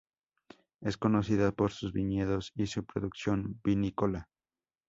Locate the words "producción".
2.87-3.61